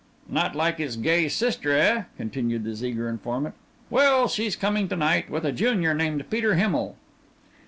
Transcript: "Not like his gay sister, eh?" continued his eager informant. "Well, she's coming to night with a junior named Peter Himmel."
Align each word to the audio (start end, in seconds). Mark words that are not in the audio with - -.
"Not 0.27 0.55
like 0.55 0.79
his 0.79 0.95
gay 0.97 1.27
sister, 1.27 1.77
eh?" 1.77 2.05
continued 2.17 2.65
his 2.65 2.83
eager 2.83 3.07
informant. 3.07 3.53
"Well, 3.91 4.27
she's 4.27 4.55
coming 4.55 4.87
to 4.87 4.95
night 4.95 5.29
with 5.29 5.45
a 5.45 5.51
junior 5.51 5.93
named 5.93 6.27
Peter 6.31 6.55
Himmel." 6.55 6.95